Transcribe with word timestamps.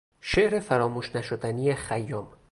شعر 0.29 0.59
فراموش 0.59 1.15
نشدنی 1.15 1.73
خیام 1.75 2.33